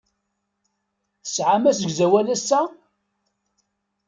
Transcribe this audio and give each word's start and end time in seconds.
Tesɛam 1.23 1.63
asegzawal 1.71 2.27
ass-a? 2.35 2.61